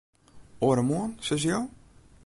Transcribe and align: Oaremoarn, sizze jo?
Oaremoarn, 0.69 1.11
sizze 1.27 1.51
jo? 1.53 1.61